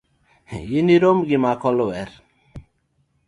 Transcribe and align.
Inirom 0.77 1.19
gi 1.27 1.37
makolwer 1.43 2.09